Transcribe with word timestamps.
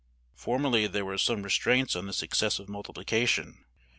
Formerly 0.33 0.87
there 0.87 1.05
were 1.05 1.19
some 1.19 1.43
restraints 1.43 1.95
on 1.95 2.07
this 2.07 2.23
excessive 2.23 2.67
multiplication. 2.67 3.65